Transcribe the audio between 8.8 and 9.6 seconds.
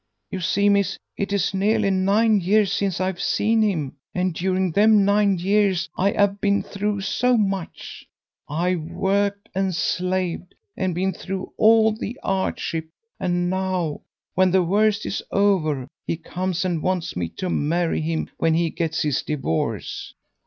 worked